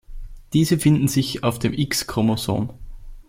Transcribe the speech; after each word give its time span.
Diese 0.53 0.79
finden 0.79 1.07
sich 1.07 1.43
auf 1.43 1.59
dem 1.59 1.73
X-Chromosom. 1.73 2.71